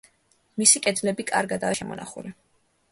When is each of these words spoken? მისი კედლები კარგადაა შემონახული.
მისი 0.61 0.81
კედლები 0.87 1.27
კარგადაა 1.31 1.81
შემონახული. 1.83 2.39